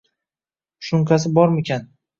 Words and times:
Shunqasi 0.89 1.35
bormikin? 1.39 1.91